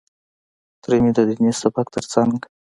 [0.81, 2.35] تره مې د ديني سبق تر څنګ.